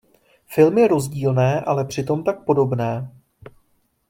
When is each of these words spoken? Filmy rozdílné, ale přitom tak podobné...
Filmy 0.45 0.87
rozdílné, 0.87 1.61
ale 1.61 1.85
přitom 1.85 2.23
tak 2.23 2.43
podobné... 2.45 3.11